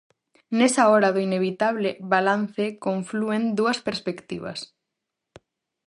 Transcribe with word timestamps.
Nesa 0.57 0.83
hora 0.91 1.09
do 1.15 1.19
inevitable 1.29 1.89
balance 2.13 2.65
conflúen 2.85 3.43
dúas 3.59 3.79
perspectivas. 3.87 4.59